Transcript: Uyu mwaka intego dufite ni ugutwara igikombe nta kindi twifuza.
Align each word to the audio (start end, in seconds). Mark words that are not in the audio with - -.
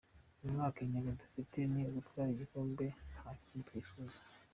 Uyu 0.41 0.55
mwaka 0.57 0.77
intego 0.81 1.09
dufite 1.21 1.57
ni 1.71 1.81
ugutwara 1.89 2.29
igikombe 2.31 2.85
nta 3.19 3.31
kindi 3.45 3.67
twifuza. 3.69 4.21